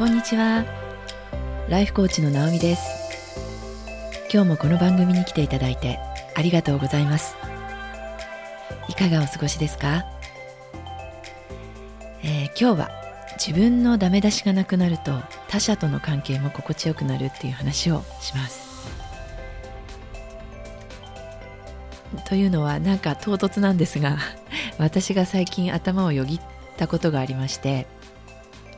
[0.00, 0.64] こんにちは。
[1.68, 2.82] ライフコーチの直美です。
[4.32, 5.98] 今日もこの番組に来ていただいて
[6.34, 7.36] ありがとうございます。
[8.88, 10.06] いかがお過ごしですか、
[12.22, 12.90] えー、今日は
[13.32, 18.70] 自分のダメ出しがなくなると他者との関係も心地よくなるっていう話をします。
[22.24, 24.16] というのはなんか唐突なんですが
[24.78, 26.40] 私が最近頭をよぎっ
[26.78, 27.86] たことがありまして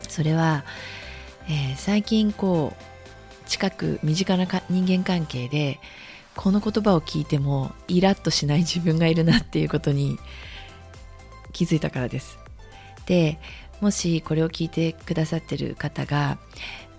[0.09, 0.65] それは
[1.49, 5.81] えー、最近こう近く身近な人間関係で
[6.37, 10.19] この言葉を聞いてもイラッとしない自分がいるなっていうことに
[11.53, 12.39] 気づいたからです。
[13.07, 13.39] で
[13.81, 16.39] もしこれを聞いてくださってる方が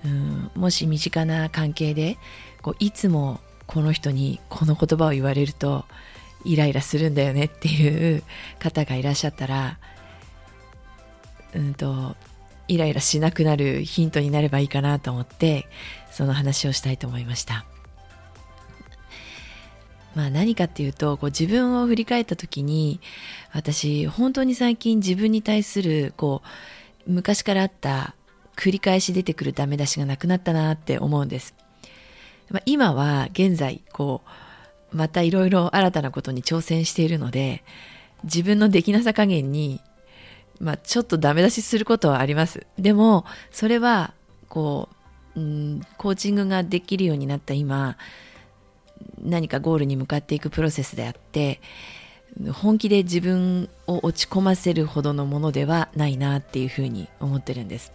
[0.04, 2.18] うんもし身近な関係で
[2.62, 5.86] こういつもこの人にこの言葉を言われると
[6.44, 8.24] イライラするんだよねっていう
[8.60, 9.80] 方がいらっしゃったら
[11.56, 12.18] うんと
[12.68, 15.68] イライラしなくなるヒントになればいいかなと思って
[16.12, 17.66] その話をしたいと思いました。
[20.16, 23.00] まあ何かっていうとこう自分を振り返った時に
[23.52, 26.44] 私本当に最近自分に対するこ
[27.08, 28.16] う昔からあった
[28.56, 31.56] 繰り返し出てくるダメ出しがなくなったなって思うんです。
[32.50, 34.22] まあ、今は現在こ
[34.94, 37.64] うまたいろいろ新たなことに挑戦しているので
[38.24, 39.82] 自分のできなさ加減に
[40.64, 42.66] まあ、ちょっとダメ出しすることはあります。
[42.80, 44.14] でも、それは、
[44.48, 44.90] こ
[45.36, 47.98] う、うん、コーチングができるようになった今、
[49.22, 51.60] 何かゴールに向かっていくプロセスであって、
[52.52, 57.92] 本気で自分を落ち込ませるほどのものではないなっていうふうに思ってるんです。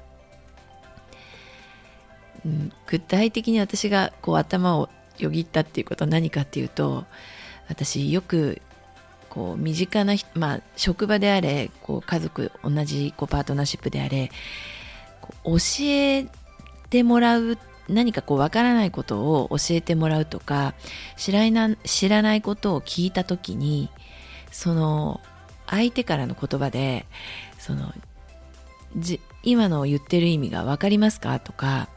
[2.86, 7.04] 具体的に私がこう頭をよぎったっていうことは何かっていうと
[7.68, 8.62] 私よく
[9.28, 14.30] こう身近なまあ、職場であれこう家族同じこうパートナーシップであれ
[15.44, 16.26] 教え
[16.90, 17.58] てもらう
[17.88, 20.74] 何かこうわからないことを教えてもらうとか
[21.16, 23.90] 知らな知らないことを聞いた時に
[24.50, 25.20] その
[25.66, 27.06] 相手からの言葉で
[27.58, 27.92] その
[28.96, 31.88] じ今の言ってる意味が分かりますかとか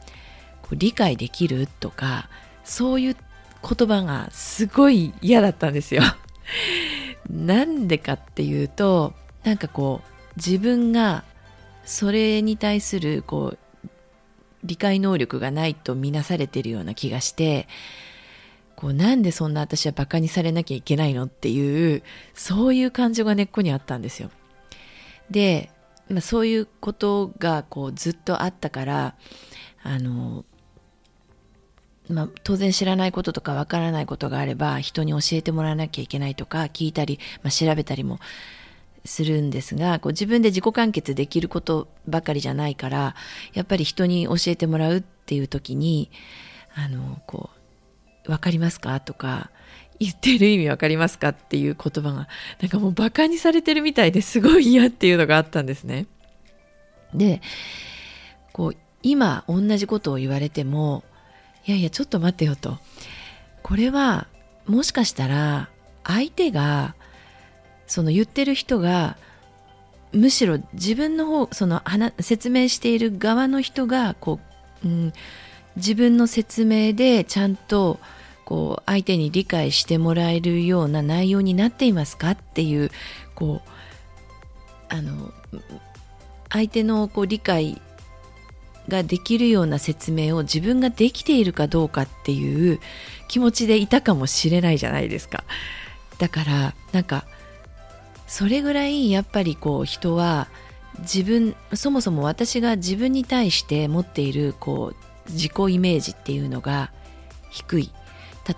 [0.62, 2.28] こう理解できるとか
[2.64, 3.16] そういう
[3.62, 6.02] 言葉がすごい嫌だったんですよ。
[7.32, 11.24] なんでかっていうとなんかこう自分が
[11.84, 13.88] それに対するこう
[14.64, 17.66] 理解能力がないと見なされてるような気がして
[18.76, 22.02] こうなんでそんな私はバカにされなきゃいけないのっていう
[22.34, 24.30] そういう感情が根っこにあったんですよ。
[25.30, 25.70] で、
[26.08, 29.14] まあ、そういうことがこうずっとあったから
[29.82, 30.44] あの
[32.12, 38.18] まあ、当然知らないこととかわからないことがあれば人に教えてもらわなきゃいけないとか聞いたり、まあ、調べたりも
[39.04, 43.14] するんですがこう自分で自己完結できることばかりじゃないから
[43.52, 46.10] やっぱり人に教えてもらうっていう時に
[46.74, 47.50] あのこ
[48.26, 49.50] う分かりますかとか
[49.98, 52.28] 言ってる意味分かりますかっていう言葉が
[52.60, 56.06] なんかもうバカにされてるみたいですごい嫌っていうのがあったんですね。
[57.14, 57.40] で
[58.52, 61.04] こう今同じことを言われても
[61.66, 62.78] いやいやちょっと待ってよと。
[63.62, 64.26] これは
[64.66, 65.68] もしかしたら
[66.04, 66.94] 相手が
[67.86, 69.16] その言ってる人が
[70.12, 71.82] むしろ自分の方その
[72.20, 74.40] 説明している側の人がこ
[74.84, 75.12] う、うん、
[75.76, 77.98] 自分の説明でちゃんと
[78.44, 82.90] こう相手に理解してもらえるような内容になっていますかっていう
[83.34, 83.70] こう
[84.88, 85.32] あの
[86.50, 87.80] 相手のこう理解
[88.88, 92.80] ができるような説明を自分ができているかどうかっていう
[93.28, 95.44] 気持ちでいたかもしれないじゃないですか。
[96.18, 97.24] だからなんか
[98.26, 100.48] それぐらいやっぱりこう人は
[101.00, 106.92] 自分そもそも私が自分に対して持っているこう自己イメージっていうのが
[107.50, 107.90] 低い。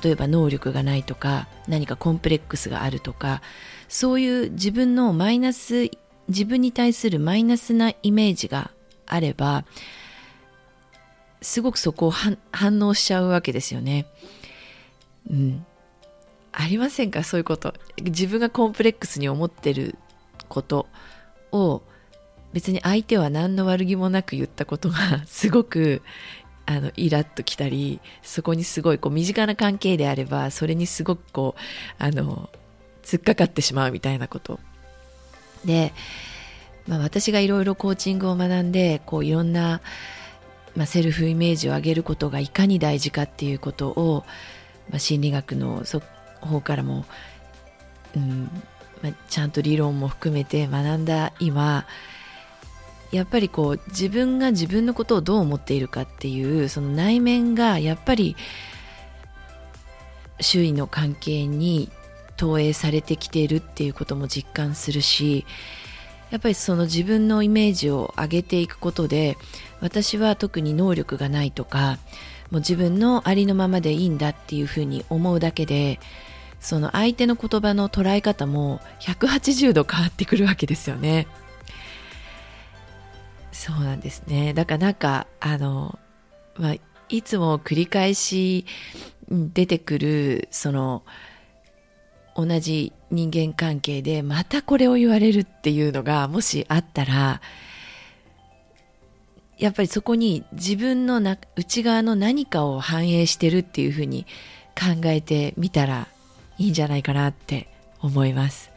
[0.03, 3.43] 例えば能力がないとか何かコンプレックスがあるとか
[3.87, 5.91] そういう自分のマイナス
[6.29, 8.70] 自分に対するマイナスなイメージが
[9.06, 9.65] あれば
[11.44, 12.38] すごくそこを反
[12.81, 14.06] 応しちゃうわけですよね。
[15.31, 15.64] うん。
[16.52, 17.23] ありませんか？
[17.23, 17.75] そういうこと。
[18.02, 19.96] 自分がコンプレックスに思ってる
[20.49, 20.87] こと
[21.52, 21.82] を
[22.52, 26.02] 別に相手は何の悪気もなく言ったことがすごく
[26.67, 32.49] あのイラッときたりそこにすごいこう身近な関係であればそれにすごくこうあの
[33.02, 34.61] 突っかかってしまうみたいなこと
[35.64, 35.93] で、
[36.87, 39.81] まあ、私がいろいろコーチングを学んでこういろんな、
[40.76, 44.25] まあ、セルフイメージを上げることがいかに大事かっていうことを、
[44.91, 45.82] まあ、心理学の
[46.41, 47.05] 方からも、
[48.17, 48.50] うん
[49.03, 51.87] まあ、ちゃんと理論も含めて学んだ今
[53.12, 58.35] やっぱりこう自分が自分のことをどう思っているかっていうその内面がやっぱり
[60.41, 61.91] 周囲の関係に
[62.37, 65.47] 投影されてきているっていうことも実感するし
[66.31, 69.37] やっぱりその自分のイメージを上げていくことで
[69.84, 71.98] 私は特に能力がないとか
[72.50, 76.00] もう自分のありのままでいいんだっていうふうに思うだけで
[76.58, 81.26] その相手の言葉の捉え方も180度変わってくるわけですよね。
[83.52, 84.54] そうなんですね。
[84.54, 85.98] だからなんかあの、
[86.56, 86.75] まあ、
[87.10, 88.64] いつも繰り返し
[89.31, 91.02] 出てくるその
[92.34, 97.42] 同じ人間関係でまたこれを言われるっていうのがもしあったら
[99.64, 104.26] やっぱりそこに自分のな内側の何かを反映してるっていうふうに
[104.78, 106.06] 考えてみたら
[106.58, 107.69] いいんじゃないかなって
[107.99, 108.70] 思います。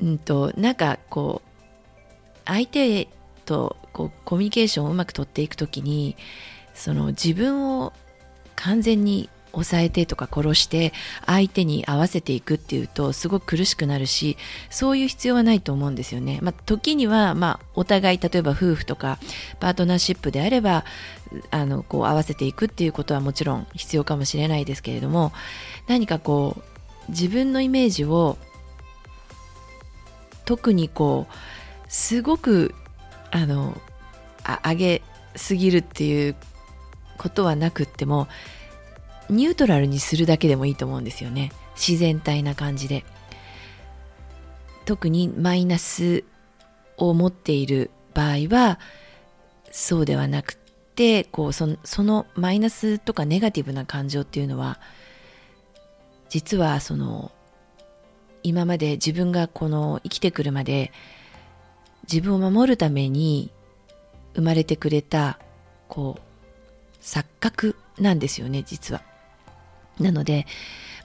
[0.00, 3.08] うんとなんかこう相手
[3.44, 6.14] とこうコミュニケーションをうまくとっていく時に
[6.72, 7.92] その自分を
[8.54, 10.92] 完全に抑えてとか殺して
[11.26, 14.36] 相手に合わせていくっていうとすごく苦しくなるし
[14.70, 16.38] そういう必要はないと思うんですよね。
[16.42, 19.18] まあ、時には、まあ、お互い例えば夫婦とか
[19.58, 20.84] パートナーシップであれば
[21.50, 25.32] あのこう合わせていくっていうことはもちろん必要かもしれないですけれども
[25.86, 28.36] 何かこう自分のイメージを
[30.44, 31.34] 特にこう
[31.88, 32.74] すごく
[33.30, 33.80] あの
[34.64, 35.02] 上げ
[35.36, 36.36] すぎるっていう
[37.18, 38.28] ことはなくっても
[39.30, 43.04] ニュートラルにするだけでもいいと思うんですよね自然体な感じで
[44.84, 46.24] 特にマイナス
[46.96, 48.78] を持っている場合は
[49.70, 54.80] そうではなくてこうそのマイナスとかネガティブな感情っていうのは
[56.28, 57.32] 実はその
[58.42, 60.92] 今まで自分がこの生きてくるまで
[62.10, 63.50] 自分を守るために
[64.34, 65.38] 生まれてくれた
[65.88, 69.09] こう錯覚なんですよね実は。
[70.00, 70.46] なので、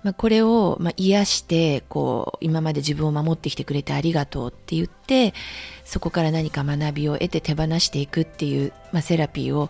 [0.04, 5.34] まあ、これを、まあ、癒してこう今まで自分を守ってきてくれてありがとうって言って
[5.84, 9.70] そこから何か学びを得て手放していくっていう、まあ、セラピーを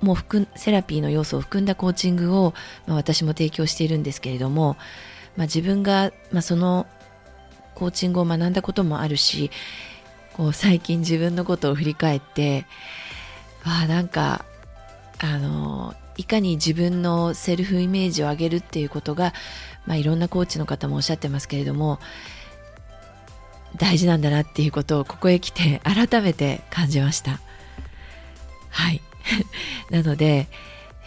[0.00, 2.54] もう含セラピーの要素を含んだコーチングを、
[2.86, 4.76] まあ、私も提供しているんですけれども、
[5.36, 6.86] まあ、自分が、まあ、その
[7.74, 9.50] コーチングを学んだこともあるし
[10.34, 12.66] こう最近自分のことを振り返って
[13.64, 14.44] わあなんか
[15.18, 19.32] あのいかに自分のセルフイメージを上げるっていうことが、
[19.86, 21.98] まあ、いろんなコーチの方もおっしゃってますけれども
[23.76, 27.40] 大事なんだなっていうことをここへ来て 改めて感じました。
[28.70, 29.02] はい。
[29.90, 30.46] なので、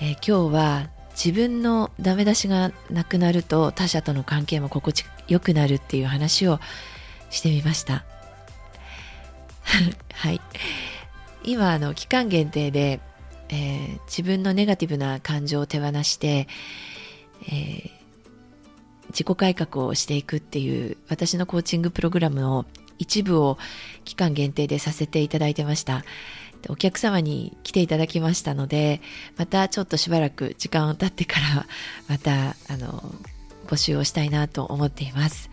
[0.02, 6.60] えー、今日は自分のダメ出しがなくなると他者との関係も心地よくなるっていう話を
[7.30, 8.04] してみました。
[10.14, 10.42] はい。
[11.44, 13.00] 今あの期間限定で
[13.50, 16.48] えー、自分のネガティブな感情を手放して、
[17.48, 17.92] えー、
[19.10, 22.66] 自己改革をしていくっていう私のコーチングプログラムの
[22.98, 23.58] 一部を
[24.04, 26.04] 期間限定でさせていただいてました。
[26.70, 29.02] お客様に来ていただきましたので、
[29.38, 31.68] またちょっとしばらく時間を経ってから
[32.08, 33.14] またあの
[33.68, 35.50] 募集をしたいなと思っています。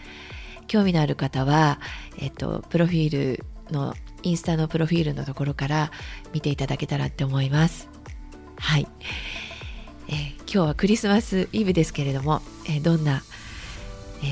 [0.68, 1.80] 興味のある方は、
[2.18, 5.90] えっと、プロフィールのインスタのプロフィールのところから
[6.32, 7.88] 見ていただけたらって思います。
[8.56, 8.86] はい。
[10.08, 13.22] えー、今日はクリスマスイブですけれども、えー、どんな、
[14.22, 14.28] えー、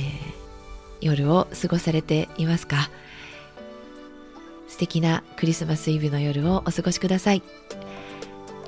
[1.00, 2.90] 夜を過ごされていますか？
[4.68, 7.42] 素敵なクリスマスイブの夜をお過ごしください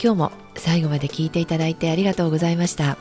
[0.02, 2.98] 今日も最後まで聞いていただいてありがとうございました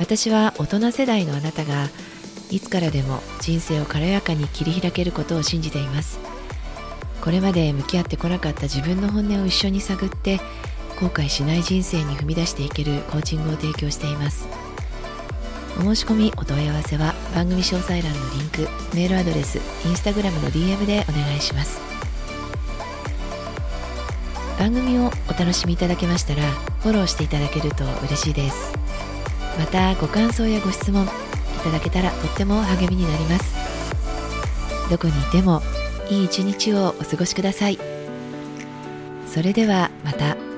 [0.00, 1.88] 私は大人世代のあなたが
[2.50, 6.18] いつからでも人生を軽やかに切り開けることを信じています
[7.20, 10.40] これまで向き合ってこなかった自分の本音を一緒に探って
[11.00, 14.48] 後悔しない人生に踏み出していけるコーチングを提供しています。
[15.78, 21.80] お申し込みお問い合わせは番組詳細欄のリンクメールアドレスインスタグラムの DM でお願いします。
[24.58, 26.42] 番組をお楽しみいただけましたら
[26.82, 28.72] フォローしていただけると嬉しいです。
[29.58, 31.08] またご感想やご質問い
[31.64, 33.54] ただけたらとっても励みになります。
[34.90, 35.62] どこにいても
[36.10, 37.78] いい一日をお過ごしください
[39.26, 40.49] それではまた。